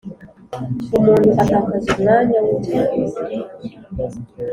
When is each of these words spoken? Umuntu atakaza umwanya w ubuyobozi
Umuntu 0.97 1.29
atakaza 1.43 1.87
umwanya 1.93 2.37
w 2.45 2.47
ubuyobozi 2.53 3.21